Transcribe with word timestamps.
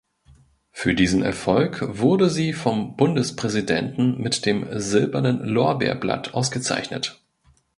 Für 0.71 0.95
diesen 0.95 1.21
Erfolg 1.21 1.83
wurde 1.99 2.27
sie 2.31 2.53
vom 2.53 2.97
Bundespräsidenten 2.97 4.19
mit 4.19 4.47
dem 4.47 4.65
Silbernen 4.71 5.41
Lorbeerblatt 5.45 6.33
ausgezeichnet. 6.33 7.21